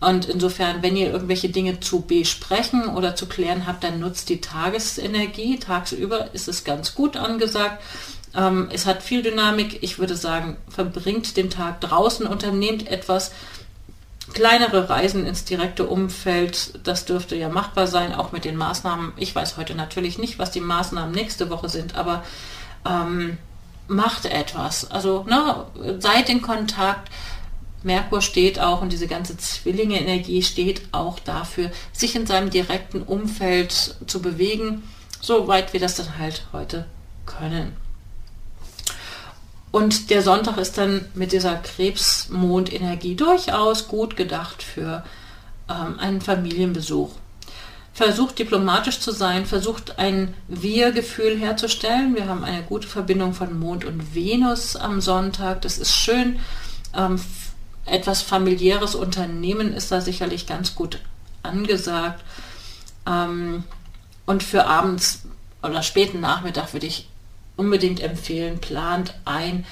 Und 0.00 0.28
insofern, 0.28 0.82
wenn 0.82 0.96
ihr 0.96 1.12
irgendwelche 1.12 1.50
Dinge 1.50 1.78
zu 1.78 2.00
besprechen 2.00 2.88
oder 2.88 3.14
zu 3.14 3.26
klären 3.26 3.68
habt, 3.68 3.84
dann 3.84 4.00
nutzt 4.00 4.28
die 4.28 4.40
Tagesenergie. 4.40 5.60
Tagsüber 5.60 6.34
ist 6.34 6.48
es 6.48 6.64
ganz 6.64 6.96
gut 6.96 7.16
angesagt. 7.16 7.80
Ähm, 8.34 8.68
es 8.72 8.86
hat 8.86 9.02
viel 9.02 9.22
Dynamik. 9.22 9.82
Ich 9.82 9.98
würde 9.98 10.16
sagen, 10.16 10.56
verbringt 10.68 11.36
den 11.36 11.50
Tag 11.50 11.80
draußen, 11.80 12.26
unternehmt 12.26 12.88
etwas. 12.88 13.32
Kleinere 14.32 14.88
Reisen 14.88 15.26
ins 15.26 15.44
direkte 15.44 15.86
Umfeld, 15.86 16.78
das 16.84 17.04
dürfte 17.04 17.34
ja 17.34 17.48
machbar 17.48 17.88
sein, 17.88 18.14
auch 18.14 18.30
mit 18.30 18.44
den 18.44 18.56
Maßnahmen. 18.56 19.12
Ich 19.16 19.34
weiß 19.34 19.56
heute 19.56 19.74
natürlich 19.74 20.18
nicht, 20.18 20.38
was 20.38 20.52
die 20.52 20.60
Maßnahmen 20.60 21.12
nächste 21.12 21.50
Woche 21.50 21.68
sind, 21.68 21.96
aber 21.96 22.22
ähm, 22.88 23.38
macht 23.88 24.26
etwas. 24.26 24.88
Also 24.90 25.24
ne, 25.28 25.66
seid 25.98 26.28
in 26.28 26.42
Kontakt. 26.42 27.10
Merkur 27.82 28.20
steht 28.20 28.60
auch 28.60 28.82
und 28.82 28.92
diese 28.92 29.06
ganze 29.06 29.36
Zwillinge-Energie 29.36 30.42
steht 30.42 30.82
auch 30.92 31.18
dafür, 31.18 31.70
sich 31.92 32.14
in 32.14 32.26
seinem 32.26 32.50
direkten 32.50 33.02
Umfeld 33.02 33.96
zu 34.06 34.20
bewegen, 34.20 34.82
soweit 35.20 35.72
wir 35.72 35.80
das 35.80 35.96
dann 35.96 36.18
halt 36.18 36.44
heute 36.52 36.84
können. 37.24 37.74
Und 39.72 40.10
der 40.10 40.22
Sonntag 40.22 40.56
ist 40.58 40.78
dann 40.78 41.06
mit 41.14 41.32
dieser 41.32 41.56
Krebsmondenergie 41.56 43.14
durchaus 43.14 43.86
gut 43.86 44.16
gedacht 44.16 44.62
für 44.62 45.04
ähm, 45.68 45.98
einen 45.98 46.20
Familienbesuch. 46.20 47.10
Versucht 47.92 48.38
diplomatisch 48.38 49.00
zu 49.00 49.12
sein, 49.12 49.46
versucht 49.46 49.98
ein 49.98 50.34
Wir-Gefühl 50.48 51.38
herzustellen. 51.38 52.14
Wir 52.14 52.28
haben 52.28 52.44
eine 52.44 52.62
gute 52.62 52.88
Verbindung 52.88 53.34
von 53.34 53.58
Mond 53.58 53.84
und 53.84 54.14
Venus 54.14 54.74
am 54.76 55.00
Sonntag. 55.00 55.62
Das 55.62 55.78
ist 55.78 55.94
schön. 55.94 56.40
Ähm, 56.96 57.20
etwas 57.84 58.22
familiäres 58.22 58.94
Unternehmen 58.94 59.72
ist 59.72 59.92
da 59.92 60.00
sicherlich 60.00 60.46
ganz 60.46 60.74
gut 60.74 61.00
angesagt. 61.42 62.24
Ähm, 63.06 63.64
und 64.26 64.42
für 64.42 64.66
abends 64.66 65.22
oder 65.62 65.82
späten 65.82 66.20
Nachmittag 66.20 66.72
würde 66.72 66.86
ich 66.86 67.09
unbedingt 67.60 68.00
empfehlen, 68.00 68.58
plant 68.58 69.12
ein, 69.26 69.66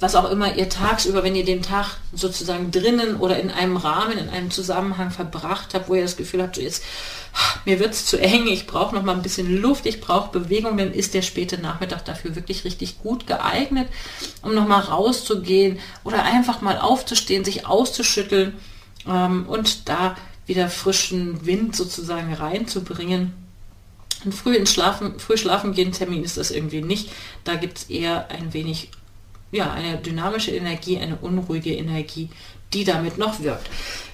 was 0.00 0.14
auch 0.14 0.30
immer 0.30 0.54
ihr 0.56 0.70
tagsüber, 0.70 1.22
wenn 1.22 1.36
ihr 1.36 1.44
den 1.44 1.60
Tag 1.60 1.98
sozusagen 2.14 2.70
drinnen 2.70 3.16
oder 3.16 3.38
in 3.38 3.50
einem 3.50 3.76
Rahmen, 3.76 4.16
in 4.16 4.30
einem 4.30 4.50
Zusammenhang 4.50 5.10
verbracht 5.10 5.74
habt, 5.74 5.90
wo 5.90 5.94
ihr 5.94 6.00
das 6.00 6.16
Gefühl 6.16 6.42
habt, 6.42 6.56
so 6.56 6.62
jetzt, 6.62 6.82
mir 7.66 7.80
wird 7.80 7.92
es 7.92 8.06
zu 8.06 8.18
eng, 8.18 8.46
ich 8.46 8.66
brauche 8.66 8.94
noch 8.94 9.02
mal 9.02 9.14
ein 9.14 9.20
bisschen 9.20 9.60
Luft, 9.60 9.84
ich 9.84 10.00
brauche 10.00 10.32
Bewegung, 10.32 10.78
dann 10.78 10.90
ist 10.90 11.12
der 11.12 11.20
späte 11.20 11.58
Nachmittag 11.60 12.06
dafür 12.06 12.34
wirklich 12.34 12.64
richtig 12.64 13.00
gut 13.00 13.26
geeignet, 13.26 13.88
um 14.40 14.54
noch 14.54 14.66
mal 14.66 14.80
rauszugehen 14.80 15.78
oder 16.02 16.22
einfach 16.22 16.62
mal 16.62 16.78
aufzustehen, 16.78 17.44
sich 17.44 17.66
auszuschütteln 17.66 18.54
ähm, 19.06 19.44
und 19.46 19.90
da 19.90 20.16
wieder 20.46 20.70
frischen 20.70 21.44
Wind 21.44 21.76
sozusagen 21.76 22.32
reinzubringen 22.32 23.43
ein 24.24 24.32
früh 24.32 24.56
ins 24.56 24.72
Schlafen, 24.72 25.18
früh 25.18 25.36
schlafen 25.36 25.72
gehen 25.72 25.92
Termin 25.92 26.24
ist 26.24 26.36
das 26.36 26.50
irgendwie 26.50 26.82
nicht. 26.82 27.10
Da 27.44 27.54
gibt 27.56 27.78
es 27.78 27.90
eher 27.90 28.30
ein 28.30 28.52
wenig, 28.52 28.90
ja, 29.52 29.72
eine 29.72 29.98
dynamische 29.98 30.50
Energie, 30.50 30.98
eine 30.98 31.16
unruhige 31.16 31.74
Energie, 31.74 32.30
die 32.72 32.84
damit 32.84 33.18
noch 33.18 33.40
wirkt. 33.40 33.68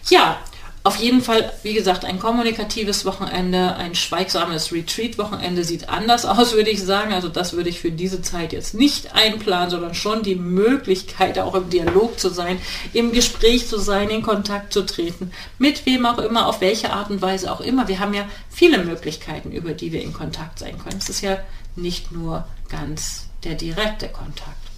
Ja, 0.08 0.38
auf 0.82 0.96
jeden 0.96 1.20
Fall, 1.20 1.52
wie 1.62 1.74
gesagt, 1.74 2.06
ein 2.06 2.18
kommunikatives 2.18 3.04
Wochenende, 3.04 3.76
ein 3.76 3.94
schweigsames 3.94 4.72
Retreat-Wochenende 4.72 5.62
sieht 5.62 5.90
anders 5.90 6.24
aus, 6.24 6.52
würde 6.54 6.70
ich 6.70 6.82
sagen. 6.82 7.12
Also 7.12 7.28
das 7.28 7.52
würde 7.52 7.68
ich 7.68 7.80
für 7.80 7.90
diese 7.90 8.22
Zeit 8.22 8.54
jetzt 8.54 8.72
nicht 8.74 9.14
einplanen, 9.14 9.70
sondern 9.70 9.94
schon 9.94 10.22
die 10.22 10.36
Möglichkeit, 10.36 11.38
auch 11.38 11.54
im 11.54 11.68
Dialog 11.68 12.18
zu 12.18 12.30
sein, 12.30 12.58
im 12.94 13.12
Gespräch 13.12 13.68
zu 13.68 13.78
sein, 13.78 14.08
in 14.08 14.22
Kontakt 14.22 14.72
zu 14.72 14.86
treten, 14.86 15.32
mit 15.58 15.84
wem 15.84 16.06
auch 16.06 16.18
immer, 16.18 16.46
auf 16.46 16.62
welche 16.62 16.92
Art 16.92 17.10
und 17.10 17.20
Weise 17.20 17.52
auch 17.52 17.60
immer. 17.60 17.88
Wir 17.88 18.00
haben 18.00 18.14
ja 18.14 18.26
viele 18.48 18.82
Möglichkeiten, 18.82 19.52
über 19.52 19.74
die 19.74 19.92
wir 19.92 20.02
in 20.02 20.14
Kontakt 20.14 20.58
sein 20.58 20.78
können. 20.78 20.98
Es 20.98 21.10
ist 21.10 21.20
ja 21.20 21.36
nicht 21.76 22.10
nur 22.10 22.46
ganz 22.70 23.26
der 23.44 23.54
direkte 23.54 24.08
Kontakt. 24.08 24.69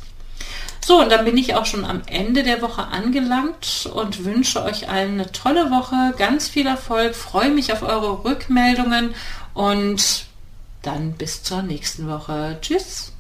So, 0.85 1.01
und 1.01 1.13
dann 1.13 1.25
bin 1.25 1.37
ich 1.37 1.55
auch 1.55 1.65
schon 1.65 1.85
am 1.85 2.03
Ende 2.07 2.43
der 2.43 2.61
Woche 2.61 2.89
angelangt 2.89 3.89
und 3.95 4.25
wünsche 4.25 4.65
euch 4.65 4.89
allen 4.89 5.21
eine 5.21 5.31
tolle 5.31 5.71
Woche, 5.71 6.15
ganz 6.19 6.49
viel 6.49 6.67
Erfolg, 6.67 7.15
freue 7.15 7.51
mich 7.51 7.73
auf 7.73 7.83
eure 7.83 8.25
Rückmeldungen 8.25 9.15
und 9.55 10.25
dann 10.83 11.13
bis 11.13 11.45
zur 11.45 11.63
nächsten 11.63 12.09
Woche. 12.09 12.59
Tschüss. 12.61 13.13